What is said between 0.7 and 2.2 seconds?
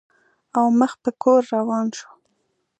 مخ په کور روان شو.